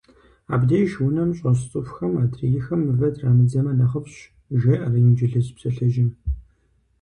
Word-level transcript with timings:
Абдж 0.53 0.91
унэм 1.05 1.31
щӏэс 1.37 1.59
цӏыхухэм 1.69 2.13
адрейхэм 2.23 2.81
мывэ 2.85 3.09
трамыдзэмэ 3.15 3.71
нэхъыфӏщ, 3.77 4.15
жеӏэр 4.61 4.93
инджылыз 5.01 5.47
псалъэжьым. 5.55 6.09